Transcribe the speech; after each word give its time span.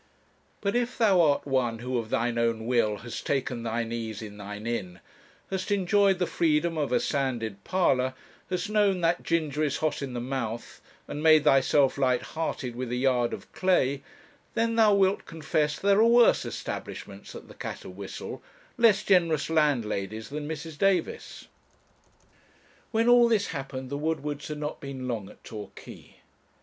But 0.61 0.75
if 0.75 0.97
thou 0.97 1.21
art 1.21 1.45
one 1.45 1.77
who 1.77 1.99
of 1.99 2.09
thine 2.09 2.39
own 2.39 2.65
will 2.65 2.97
hast 2.97 3.23
taken 3.23 3.61
thine 3.61 3.91
ease 3.91 4.23
in 4.23 4.37
thine 4.37 4.65
inn, 4.65 4.99
hast 5.51 5.69
enjoyed 5.69 6.17
the 6.17 6.25
freedom 6.25 6.75
of 6.75 6.91
a 6.91 6.99
sanded 6.99 7.63
parlour, 7.63 8.15
hast 8.49 8.67
known 8.67 9.01
'that 9.01 9.21
ginger 9.21 9.61
is 9.63 9.77
hot 9.77 10.01
in 10.01 10.13
the 10.15 10.19
mouth,' 10.19 10.81
and 11.07 11.21
made 11.21 11.43
thyself 11.43 11.99
light 11.99 12.23
hearted 12.33 12.75
with 12.75 12.91
a 12.91 12.95
yard 12.95 13.31
of 13.31 13.51
clay, 13.53 14.01
then 14.55 14.75
thou 14.75 14.91
wilt 14.91 15.27
confess 15.27 15.77
there 15.77 15.99
are 15.99 16.03
worse 16.07 16.45
establishments 16.45 17.33
than 17.33 17.47
the 17.47 17.53
'Cat 17.53 17.85
and 17.85 17.95
Whistle,' 17.95 18.41
less 18.77 19.03
generous 19.03 19.51
landladies 19.51 20.29
than 20.29 20.47
Mrs. 20.49 20.79
Davis. 20.79 21.47
When 22.89 23.07
all 23.07 23.27
this 23.27 23.49
happened 23.49 23.91
the 23.91 23.99
Woodwards 23.99 24.47
had 24.47 24.57
not 24.57 24.79
been 24.81 25.07
long 25.07 25.29
at 25.29 25.43
Torquay. 25.43 26.15